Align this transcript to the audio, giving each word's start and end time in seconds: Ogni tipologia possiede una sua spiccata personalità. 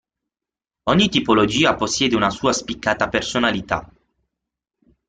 Ogni 0.85 1.09
tipologia 1.09 1.75
possiede 1.75 2.15
una 2.15 2.31
sua 2.31 2.53
spiccata 2.53 3.07
personalità. 3.07 3.87